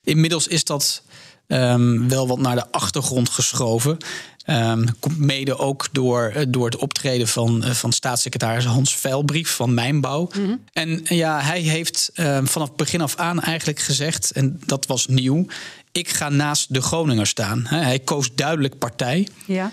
Inmiddels 0.02 0.48
is 0.48 0.64
dat 0.64 1.04
um, 1.50 2.10
wel 2.10 2.28
wat 2.28 2.40
naar 2.40 2.56
de 2.56 2.72
achtergrond 2.72 3.30
geschoven. 3.30 3.98
Um, 4.46 4.86
komt 5.00 5.18
mede 5.18 5.58
ook 5.58 5.88
door, 5.92 6.32
eh, 6.36 6.46
door 6.48 6.66
het 6.66 6.76
optreden 6.76 7.28
van, 7.28 7.64
uh, 7.66 7.72
van 7.72 7.92
staatssecretaris 7.92 8.66
Hans 8.66 8.96
Veilbrief 8.96 9.50
van 9.50 9.74
Mijnbouw. 9.74 10.30
Mm 10.36 10.46
-hmm. 10.46 10.64
En 10.74 11.02
ja, 11.04 11.42
hij 11.42 11.62
heeft 11.62 12.12
um, 12.16 12.48
vanaf 12.48 12.76
begin 12.76 13.02
af 13.02 13.16
aan 13.16 13.42
eigenlijk 13.42 13.80
gezegd, 13.80 14.32
en 14.32 14.62
dat 14.66 14.86
was 14.86 15.08
nieuw, 15.08 15.46
ik 15.92 16.10
ga 16.10 16.30
naast 16.30 16.74
de 16.74 16.82
Groninger 16.82 17.28
staan. 17.28 17.66
Hij 17.66 18.00
koos 18.00 18.36
duidelijk 18.36 18.78
partij. 18.78 19.28
Ja. 19.46 19.72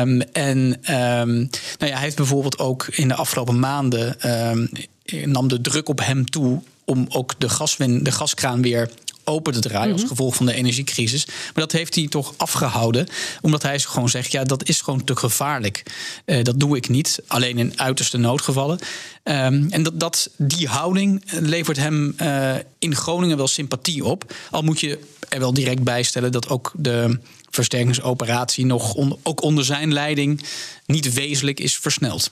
Um, 0.00 0.20
en 0.20 0.68
nou 0.68 1.48
ja, 1.78 1.86
hij 1.86 2.02
heeft 2.02 2.16
bijvoorbeeld 2.16 2.58
ook 2.58 2.86
in 2.86 3.08
de 3.08 3.14
afgelopen 3.14 3.58
maanden 3.58 4.16
nam 5.24 5.48
de 5.48 5.60
druk 5.60 5.88
op 5.88 6.00
hem 6.00 6.30
toe 6.30 6.62
om 6.84 7.06
ook 7.08 7.34
de, 7.38 7.48
gaswin, 7.48 8.02
de 8.02 8.12
gaskraan 8.12 8.62
weer 8.62 8.90
open 9.24 9.52
te 9.52 9.60
draaien 9.60 9.92
als 9.92 10.04
gevolg 10.04 10.34
van 10.34 10.46
de 10.46 10.54
energiecrisis. 10.54 11.26
Maar 11.26 11.52
dat 11.54 11.72
heeft 11.72 11.94
hij 11.94 12.08
toch 12.08 12.34
afgehouden, 12.36 13.06
omdat 13.40 13.62
hij 13.62 13.78
gewoon 13.78 14.08
zegt: 14.08 14.32
ja, 14.32 14.44
dat 14.44 14.68
is 14.68 14.80
gewoon 14.80 15.04
te 15.04 15.16
gevaarlijk. 15.16 15.82
Uh, 16.26 16.42
dat 16.42 16.60
doe 16.60 16.76
ik 16.76 16.88
niet, 16.88 17.22
alleen 17.26 17.58
in 17.58 17.80
uiterste 17.80 18.16
noodgevallen. 18.16 18.78
Um, 19.22 19.66
en 19.70 19.82
dat, 19.82 20.00
dat, 20.00 20.30
die 20.36 20.68
houding 20.68 21.22
levert 21.30 21.76
hem 21.76 22.14
uh, 22.20 22.54
in 22.78 22.96
Groningen 22.96 23.36
wel 23.36 23.48
sympathie 23.48 24.04
op. 24.04 24.34
Al 24.50 24.62
moet 24.62 24.80
je 24.80 24.98
er 25.28 25.38
wel 25.38 25.54
direct 25.54 25.82
bij 25.82 26.02
stellen 26.02 26.32
dat 26.32 26.48
ook 26.48 26.72
de 26.76 27.18
versterkingsoperatie 27.50 28.66
nog 28.66 28.94
on, 28.94 29.18
ook 29.22 29.42
onder 29.42 29.64
zijn 29.64 29.92
leiding 29.92 30.44
niet 30.86 31.12
wezenlijk 31.12 31.60
is 31.60 31.78
versneld. 31.78 32.30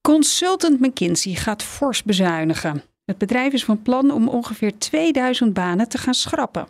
Consultant 0.00 0.80
McKinsey 0.80 1.34
gaat 1.34 1.62
fors 1.62 2.02
bezuinigen. 2.02 2.82
Het 3.08 3.18
bedrijf 3.18 3.52
is 3.52 3.64
van 3.64 3.82
plan 3.82 4.10
om 4.10 4.28
ongeveer 4.28 4.78
2000 4.78 5.52
banen 5.52 5.88
te 5.88 5.98
gaan 5.98 6.14
schrappen. 6.14 6.68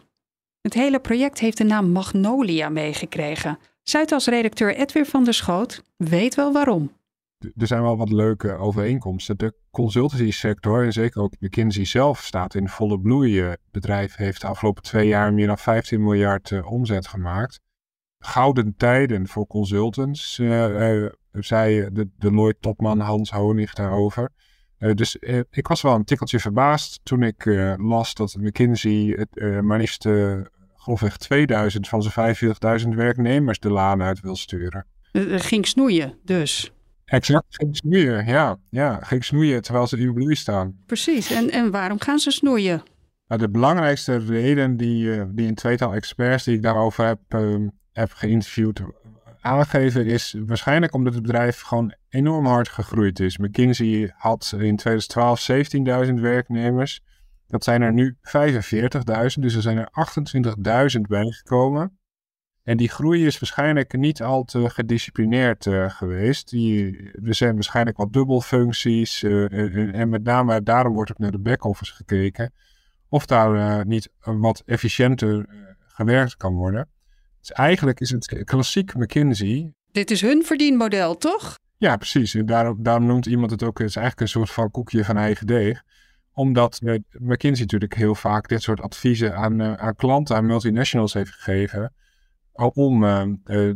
Het 0.61 0.75
hele 0.75 1.01
project 1.01 1.39
heeft 1.39 1.57
de 1.57 1.65
naam 1.65 1.91
Magnolia 1.91 2.69
meegekregen. 2.69 3.59
Zuidas-redacteur 3.83 4.75
Edwin 4.75 5.07
van 5.07 5.25
der 5.25 5.35
Schoot 5.35 5.83
weet 5.97 6.35
wel 6.35 6.53
waarom. 6.53 6.93
Er 7.57 7.67
zijn 7.67 7.83
wel 7.83 7.97
wat 7.97 8.13
leuke 8.13 8.57
overeenkomsten. 8.57 9.39
De 9.39 9.55
consultancy 9.71 10.31
sector 10.31 10.85
en 10.85 10.93
zeker 10.93 11.23
ook 11.23 11.35
McKinsey 11.41 11.85
zelf 11.85 12.21
staat 12.21 12.55
in 12.55 12.69
volle 12.69 13.01
bloei. 13.01 13.41
Het 13.41 13.61
bedrijf 13.71 14.17
heeft 14.17 14.41
de 14.41 14.47
afgelopen 14.47 14.83
twee 14.83 15.09
jaar 15.09 15.33
meer 15.33 15.47
dan 15.47 15.59
15 15.59 16.03
miljard 16.03 16.51
uh, 16.51 16.73
omzet 16.73 17.07
gemaakt. 17.07 17.61
Gouden 18.19 18.75
tijden 18.77 19.29
voor 19.29 19.47
consultants, 19.47 20.39
uh, 20.39 21.07
zei 21.33 21.89
de 21.93 22.09
Deloitte-topman 22.17 23.01
Hans 23.01 23.31
Honig 23.31 23.75
daarover. 23.75 24.31
Uh, 24.79 24.95
dus 24.95 25.17
uh, 25.21 25.41
ik 25.51 25.69
was 25.69 25.83
wel 25.83 25.95
een 25.95 26.05
tikkeltje 26.05 26.41
verbaasd 26.41 27.01
toen 27.03 27.23
ik 27.23 27.45
uh, 27.45 27.75
las 27.77 28.15
dat 28.15 28.37
McKinsey 28.37 29.17
het, 29.17 29.63
maar 29.63 29.79
liefst 29.79 30.09
grofweg 30.77 31.17
2000 31.17 31.89
van 31.89 32.03
zijn 32.03 32.37
45.000 32.83 32.89
werknemers 32.89 33.59
de 33.59 33.71
laan 33.71 34.03
uit 34.03 34.21
wil 34.21 34.37
sturen. 34.37 34.87
ging 35.37 35.67
snoeien 35.67 36.19
dus. 36.25 36.73
Exact, 37.05 37.47
ging 37.49 37.77
snoeien, 37.77 38.27
ja. 38.27 38.59
ja. 38.71 38.99
Ging 39.03 39.25
snoeien 39.25 39.63
terwijl 39.63 39.87
ze 39.87 39.99
in 39.99 40.15
bloei 40.15 40.35
staan. 40.35 40.77
Precies, 40.87 41.31
en, 41.31 41.51
en 41.51 41.71
waarom 41.71 42.01
gaan 42.01 42.19
ze 42.19 42.31
snoeien? 42.31 42.83
Nou, 43.29 43.41
de 43.41 43.49
belangrijkste 43.49 44.17
reden 44.17 44.77
die, 44.77 45.33
die 45.35 45.49
een 45.49 45.55
tweetal 45.55 45.95
experts 45.95 46.45
die 46.45 46.55
ik 46.55 46.63
daarover 46.63 47.07
heb, 47.07 47.21
heb 47.93 48.13
geïnterviewd 48.13 48.81
aangeven 49.41 50.07
is 50.07 50.37
waarschijnlijk 50.47 50.95
omdat 50.95 51.15
het 51.15 51.23
bedrijf 51.23 51.61
gewoon 51.61 51.95
enorm 52.09 52.47
hard 52.47 52.69
gegroeid 52.69 53.21
is. 53.21 53.39
McKinsey 53.39 54.13
had 54.17 54.53
in 54.53 54.77
2012 54.77 55.51
17.000 56.07 56.15
werknemers. 56.15 57.01
Dat 57.47 57.65
zijn 57.65 57.83
er 57.83 57.93
nu 57.93 58.17
45.000, 58.21 58.21
dus 59.41 59.55
er 59.55 59.63
zijn 59.63 59.79
er 59.79 59.89
28.000 60.97 61.01
bijgekomen. 61.01 61.99
En 62.63 62.77
die 62.77 62.89
groei 62.89 63.27
is 63.27 63.39
waarschijnlijk 63.39 63.97
niet 63.97 64.23
al 64.23 64.45
te 64.45 64.71
gedisciplineerd 64.71 65.67
uh, 65.67 65.91
geweest. 65.91 66.51
Die, 66.51 66.97
er 67.25 67.35
zijn 67.35 67.55
waarschijnlijk 67.55 67.97
wat 67.97 68.13
dubbelfuncties. 68.13 69.23
Uh, 69.23 69.95
en 69.95 70.09
met 70.09 70.23
name 70.23 70.63
daarom 70.63 70.95
wordt 70.95 71.11
ook 71.11 71.19
naar 71.19 71.31
de 71.31 71.39
back-office 71.39 71.95
gekeken. 71.95 72.53
Of 73.09 73.27
daar 73.27 73.87
niet 73.87 74.11
wat 74.21 74.63
efficiënter 74.67 75.47
gewerkt 75.87 76.37
kan 76.37 76.55
worden. 76.55 76.89
Dus 77.41 77.53
eigenlijk 77.53 78.01
is 78.01 78.11
het 78.11 78.45
klassiek 78.45 78.95
McKinsey. 78.95 79.73
Dit 79.93 80.11
is 80.11 80.21
hun 80.21 80.45
verdienmodel, 80.45 81.17
toch? 81.17 81.59
Ja, 81.77 81.97
precies. 81.97 82.35
En 82.35 82.47
daarom, 82.47 82.83
daarom 82.83 83.07
noemt 83.07 83.27
iemand 83.27 83.51
het 83.51 83.63
ook, 83.63 83.79
het 83.79 83.89
is 83.89 83.97
eigenlijk 83.97 84.27
een 84.27 84.41
soort 84.41 84.51
van 84.51 84.71
koekje 84.71 85.05
van 85.05 85.17
eigen 85.17 85.47
deeg 85.47 85.83
omdat 86.39 86.81
McKinsey 87.19 87.63
natuurlijk 87.63 87.95
heel 87.95 88.15
vaak 88.15 88.49
dit 88.49 88.63
soort 88.63 88.81
adviezen 88.81 89.37
aan, 89.37 89.61
uh, 89.61 89.73
aan 89.73 89.95
klanten, 89.95 90.37
aan 90.37 90.47
multinationals 90.47 91.13
heeft 91.13 91.31
gegeven. 91.31 91.93
Om 92.53 93.05
uh, 93.05 93.23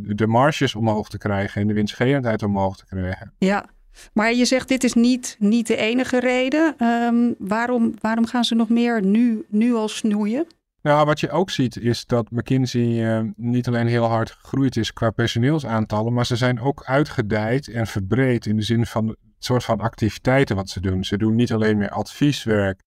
de 0.01 0.27
marges 0.27 0.75
omhoog 0.75 1.09
te 1.09 1.17
krijgen 1.17 1.61
en 1.61 1.67
de 1.67 1.73
winstgevendheid 1.73 2.43
omhoog 2.43 2.77
te 2.77 2.85
krijgen. 2.85 3.33
Ja, 3.37 3.65
maar 4.13 4.33
je 4.33 4.45
zegt 4.45 4.67
dit 4.67 4.83
is 4.83 4.93
niet, 4.93 5.35
niet 5.39 5.67
de 5.67 5.75
enige 5.75 6.19
reden. 6.19 6.75
Um, 6.87 7.35
waarom, 7.37 7.93
waarom 7.99 8.25
gaan 8.25 8.43
ze 8.43 8.55
nog 8.55 8.69
meer 8.69 9.03
nu, 9.05 9.45
nu 9.47 9.73
al 9.73 9.87
snoeien? 9.87 10.47
Nou, 10.83 11.05
wat 11.05 11.19
je 11.19 11.29
ook 11.29 11.49
ziet 11.49 11.77
is 11.77 12.05
dat 12.05 12.31
McKinsey 12.31 12.81
uh, 12.81 13.29
niet 13.35 13.67
alleen 13.67 13.87
heel 13.87 14.05
hard 14.05 14.31
gegroeid 14.31 14.77
is 14.77 14.93
qua 14.93 15.09
personeelsaantallen, 15.11 16.13
maar 16.13 16.25
ze 16.25 16.35
zijn 16.35 16.59
ook 16.59 16.83
uitgedijd 16.83 17.67
en 17.67 17.87
verbreed 17.87 18.45
in 18.45 18.55
de 18.55 18.61
zin 18.61 18.85
van 18.85 19.07
het 19.07 19.17
soort 19.39 19.63
van 19.63 19.79
activiteiten 19.79 20.55
wat 20.55 20.69
ze 20.69 20.79
doen. 20.79 21.03
Ze 21.03 21.17
doen 21.17 21.35
niet 21.35 21.53
alleen 21.53 21.77
meer 21.77 21.89
advieswerk, 21.89 22.81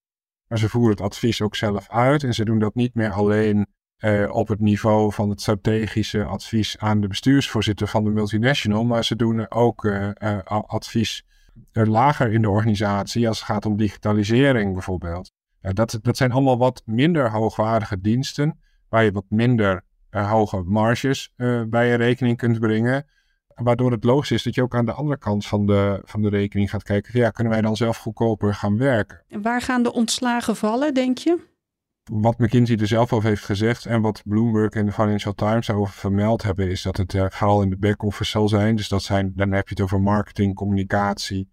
maar 0.48 0.58
ze 0.58 0.68
voeren 0.68 0.90
het 0.90 1.00
advies 1.00 1.42
ook 1.42 1.56
zelf 1.56 1.90
uit 1.90 2.22
en 2.22 2.34
ze 2.34 2.44
doen 2.44 2.58
dat 2.58 2.74
niet 2.74 2.94
meer 2.94 3.10
alleen 3.10 3.66
uh, 3.98 4.34
op 4.34 4.48
het 4.48 4.60
niveau 4.60 5.12
van 5.12 5.30
het 5.30 5.40
strategische 5.40 6.24
advies 6.24 6.78
aan 6.78 7.00
de 7.00 7.08
bestuursvoorzitter 7.08 7.88
van 7.88 8.04
de 8.04 8.10
multinational, 8.10 8.84
maar 8.84 9.04
ze 9.04 9.16
doen 9.16 9.50
ook 9.50 9.84
uh, 9.84 10.10
advies 10.46 11.24
lager 11.72 12.32
in 12.32 12.42
de 12.42 12.50
organisatie 12.50 13.28
als 13.28 13.38
het 13.38 13.46
gaat 13.46 13.66
om 13.66 13.76
digitalisering 13.76 14.72
bijvoorbeeld 14.72 15.32
dat, 15.72 15.98
dat 16.02 16.16
zijn 16.16 16.32
allemaal 16.32 16.58
wat 16.58 16.82
minder 16.84 17.30
hoogwaardige 17.30 18.00
diensten, 18.00 18.58
waar 18.88 19.04
je 19.04 19.12
wat 19.12 19.24
minder 19.28 19.84
uh, 20.10 20.30
hoge 20.30 20.62
marges 20.62 21.32
uh, 21.36 21.62
bij 21.68 21.88
je 21.88 21.94
rekening 21.94 22.36
kunt 22.36 22.60
brengen. 22.60 23.06
Waardoor 23.54 23.90
het 23.90 24.04
logisch 24.04 24.30
is 24.30 24.42
dat 24.42 24.54
je 24.54 24.62
ook 24.62 24.74
aan 24.74 24.84
de 24.84 24.92
andere 24.92 25.18
kant 25.18 25.46
van 25.46 25.66
de, 25.66 26.00
van 26.04 26.22
de 26.22 26.28
rekening 26.28 26.70
gaat 26.70 26.82
kijken. 26.82 27.18
Ja, 27.18 27.30
kunnen 27.30 27.52
wij 27.52 27.62
dan 27.62 27.76
zelf 27.76 27.96
goedkoper 27.96 28.54
gaan 28.54 28.78
werken? 28.78 29.22
En 29.28 29.42
waar 29.42 29.60
gaan 29.60 29.82
de 29.82 29.92
ontslagen 29.92 30.56
vallen, 30.56 30.94
denk 30.94 31.18
je? 31.18 31.54
Wat 32.12 32.38
McKinsey 32.38 32.76
er 32.76 32.86
zelf 32.86 33.12
over 33.12 33.28
heeft 33.28 33.44
gezegd 33.44 33.86
en 33.86 34.00
wat 34.00 34.22
Bloomberg 34.24 34.72
en 34.72 34.86
de 34.86 34.92
Financial 34.92 35.34
Times 35.34 35.70
over 35.70 35.94
vermeld 35.94 36.42
hebben, 36.42 36.70
is 36.70 36.82
dat 36.82 36.96
het 36.96 37.14
uh, 37.14 37.26
vooral 37.28 37.62
in 37.62 37.70
de 37.70 37.76
back-office 37.76 38.30
zal 38.30 38.48
zijn. 38.48 38.76
Dus 38.76 38.88
dat 38.88 39.02
zijn, 39.02 39.32
dan 39.34 39.52
heb 39.52 39.68
je 39.68 39.74
het 39.74 39.82
over 39.82 40.00
marketing, 40.00 40.54
communicatie, 40.54 41.48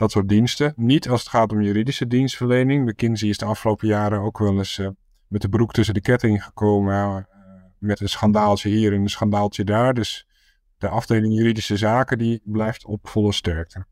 dat 0.00 0.10
soort 0.10 0.28
diensten. 0.28 0.72
Niet 0.76 1.08
als 1.08 1.20
het 1.20 1.28
gaat 1.28 1.52
om 1.52 1.62
juridische 1.62 2.06
dienstverlening. 2.06 2.88
McKinsey 2.88 3.28
is 3.28 3.38
de 3.38 3.44
afgelopen 3.44 3.88
jaren 3.88 4.20
ook 4.20 4.38
wel 4.38 4.58
eens 4.58 4.78
uh, 4.78 4.88
met 5.28 5.42
de 5.42 5.48
broek 5.48 5.72
tussen 5.72 5.94
de 5.94 6.00
ketting 6.00 6.44
gekomen. 6.44 6.94
Uh, 6.94 7.16
met 7.78 8.00
een 8.00 8.08
schandaaltje 8.08 8.68
hier 8.68 8.92
en 8.92 9.00
een 9.00 9.08
schandaaltje 9.08 9.64
daar. 9.64 9.94
Dus 9.94 10.26
de 10.78 10.88
afdeling 10.88 11.34
juridische 11.34 11.76
zaken 11.76 12.18
die 12.18 12.40
blijft 12.44 12.84
op 12.84 13.08
volle 13.08 13.32
sterkte. 13.32 13.84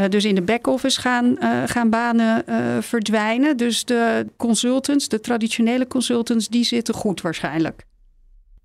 Uh, 0.00 0.08
dus 0.08 0.24
in 0.24 0.34
de 0.34 0.42
back-office 0.42 1.00
gaan, 1.00 1.36
gaan 1.66 1.90
banen 1.90 2.44
verdwijnen. 2.82 3.56
Dus 3.56 3.84
de 3.84 4.26
consultants, 4.36 5.08
de 5.08 5.20
traditionele 5.20 5.86
consultants, 5.86 6.48
die 6.48 6.64
zitten 6.64 6.94
goed 6.94 7.20
waarschijnlijk. 7.20 7.84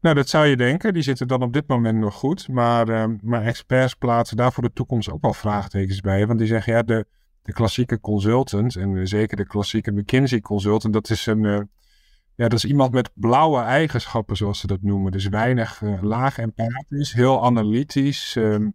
Nou, 0.01 0.15
dat 0.15 0.29
zou 0.29 0.45
je 0.45 0.57
denken. 0.57 0.93
Die 0.93 1.03
zitten 1.03 1.27
dan 1.27 1.41
op 1.41 1.53
dit 1.53 1.67
moment 1.67 1.99
nog 1.99 2.13
goed. 2.13 2.47
Maar, 2.47 2.89
uh, 2.89 3.05
maar 3.21 3.43
experts 3.43 3.93
plaatsen 3.93 4.37
daar 4.37 4.53
voor 4.53 4.63
de 4.63 4.73
toekomst 4.73 5.11
ook 5.11 5.21
wel 5.21 5.33
vraagtekens 5.33 6.01
bij. 6.01 6.27
Want 6.27 6.39
die 6.39 6.47
zeggen, 6.47 6.73
ja, 6.73 6.83
de, 6.83 7.05
de 7.41 7.53
klassieke 7.53 7.99
consultant, 7.99 8.75
en 8.75 9.07
zeker 9.07 9.37
de 9.37 9.47
klassieke 9.47 9.91
McKinsey 9.91 10.39
consultant, 10.39 10.93
dat 10.93 11.09
is 11.09 11.25
een... 11.25 11.43
Uh, 11.43 11.59
ja, 12.35 12.47
dat 12.47 12.53
is 12.53 12.65
iemand 12.65 12.91
met 12.91 13.09
blauwe 13.13 13.61
eigenschappen, 13.61 14.35
zoals 14.35 14.59
ze 14.59 14.67
dat 14.67 14.81
noemen. 14.81 15.11
Dus 15.11 15.27
weinig 15.27 15.81
laag 16.01 16.37
empathisch, 16.37 17.13
heel 17.13 17.45
analytisch, 17.45 18.35
ehm, 18.35 18.69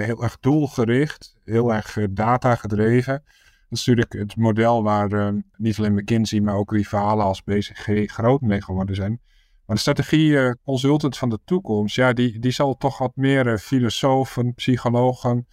heel 0.00 0.22
erg 0.22 0.38
doelgericht, 0.40 1.36
heel 1.44 1.74
erg 1.74 1.98
data 2.10 2.54
gedreven. 2.54 3.22
Dat 3.68 3.78
is 3.78 3.86
natuurlijk 3.86 4.12
het 4.12 4.36
model 4.36 4.82
waar 4.82 5.34
niet 5.56 5.78
alleen 5.78 5.94
McKinsey, 5.94 6.40
maar 6.40 6.54
ook 6.54 6.72
rivalen 6.72 7.24
als 7.24 7.44
BCG 7.44 8.10
groot 8.10 8.40
mee 8.40 8.62
geworden 8.62 8.94
zijn. 8.94 9.20
Maar 9.66 9.76
de 9.76 9.82
strategie 9.82 10.38
eh, 10.38 11.10
van 11.10 11.28
de 11.28 11.38
toekomst, 11.44 11.96
ja, 11.96 12.12
die, 12.12 12.38
die 12.38 12.50
zal 12.50 12.76
toch 12.76 12.98
wat 12.98 13.16
meer 13.16 13.46
uh, 13.46 13.56
filosofen, 13.56 14.54
psychologen, 14.54 15.46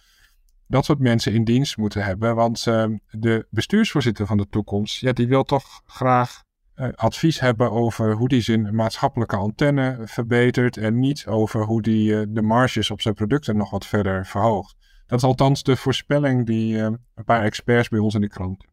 dat 0.66 0.84
soort 0.84 0.98
mensen 0.98 1.32
in 1.32 1.44
dienst 1.44 1.76
moeten 1.76 2.04
hebben. 2.04 2.34
Want 2.34 2.66
uh, 2.66 2.84
de 3.10 3.46
bestuursvoorzitter 3.50 4.26
van 4.26 4.36
de 4.36 4.48
toekomst, 4.48 5.00
ja, 5.00 5.12
die 5.12 5.28
wil 5.28 5.42
toch 5.42 5.82
graag 5.86 6.42
uh, 6.76 6.88
advies 6.94 7.40
hebben 7.40 7.70
over 7.70 8.12
hoe 8.12 8.28
die 8.28 8.40
zijn 8.40 8.74
maatschappelijke 8.74 9.36
antenne 9.36 9.98
verbetert. 10.04 10.76
En 10.76 10.98
niet 10.98 11.26
over 11.26 11.64
hoe 11.64 11.82
die 11.82 12.32
de 12.32 12.42
marges 12.42 12.90
op 12.90 13.00
zijn 13.00 13.14
producten 13.14 13.56
nog 13.56 13.70
wat 13.70 13.86
verder 13.86 14.26
verhoogt. 14.26 14.76
Dat 15.06 15.18
is 15.18 15.24
althans 15.24 15.62
de 15.62 15.76
voorspelling 15.76 16.46
die 16.46 16.78
een 16.78 16.98
paar 17.24 17.42
experts 17.42 17.88
bij 17.88 17.98
ons 17.98 18.14
in 18.14 18.20
de 18.20 18.28
krant. 18.28 18.64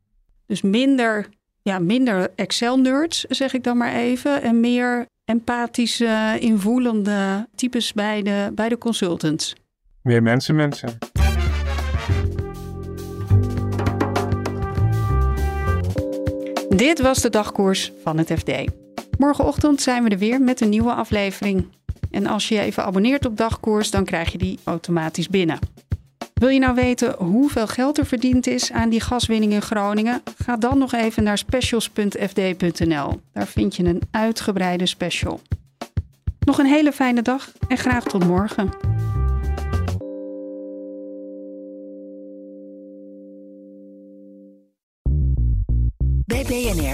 Dus 0.46 0.62
minder, 0.62 1.30
ja, 1.62 1.80
minder 1.80 2.32
Excel-nerds, 2.36 3.22
zeg 3.22 3.54
ik 3.54 3.64
dan 3.64 3.78
maar 3.78 3.94
even. 3.94 4.42
En 4.42 4.60
meer 4.60 5.08
empathische, 5.26 6.38
invoelende 6.40 7.48
types 7.56 7.94
bij 7.94 8.22
de, 8.22 8.52
bij 8.56 8.70
de 8.70 8.78
consultants? 8.78 9.56
Meer 10.02 10.24
mensen, 10.24 10.56
mensen. 10.56 10.98
Dit 16.76 17.02
was 17.02 17.22
de 17.22 17.30
dagkoers 17.30 17.92
van 18.04 18.18
het 18.18 18.32
FD. 18.32 18.52
Morgenochtend 19.18 19.82
zijn 19.82 20.04
we 20.04 20.10
er 20.10 20.18
weer 20.18 20.42
met 20.42 20.62
een 20.62 20.70
nieuwe 20.70 20.94
aflevering. 20.94 21.68
En 22.12 22.26
als 22.26 22.48
je 22.48 22.56
je 22.56 22.62
even 22.62 22.84
abonneert 22.84 23.26
op 23.26 23.38
dagkoers, 23.38 23.92
dan 23.92 24.06
krijg 24.06 24.32
je 24.32 24.38
die 24.38 24.60
automatisch 24.64 25.28
binnen. 25.28 25.60
Wil 26.42 26.50
je 26.50 26.60
nou 26.60 26.76
weten 26.76 27.16
hoeveel 27.18 27.68
geld 27.68 27.98
er 27.98 28.06
verdiend 28.06 28.48
is 28.48 28.72
aan 28.72 28.90
die 28.90 29.02
gaswinning 29.02 29.54
in 29.54 29.62
Groningen? 29.62 30.22
Ga 30.44 30.58
dan 30.58 30.78
nog 30.78 30.94
even 30.94 31.24
naar 31.24 31.38
specials.fd.nl. 31.38 33.22
Daar 33.34 33.48
vind 33.48 33.76
je 33.76 33.84
een 33.84 34.02
uitgebreide 34.12 34.86
special. 34.86 35.42
Nog 36.40 36.58
een 36.58 36.66
hele 36.66 36.92
fijne 36.92 37.22
dag 37.22 37.52
en 37.68 37.78
graag 37.78 38.04
tot 38.04 38.26
morgen. 38.26 38.91